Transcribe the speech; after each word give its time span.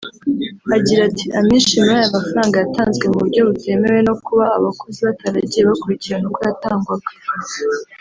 Agira 0.75 1.01
ati 1.09 1.25
“Amenshi 1.39 1.73
muri 1.83 1.93
ayo 1.99 2.09
mafaranga 2.17 2.55
yatanzwe 2.57 3.03
mu 3.11 3.17
buryo 3.21 3.41
butemewe 3.49 3.99
no 4.07 4.15
kuba 4.23 4.45
abakozi 4.57 4.99
bataragiye 5.07 5.61
bakurikirana 5.69 6.25
uko 6.27 6.41
yatangwaga 6.49 7.11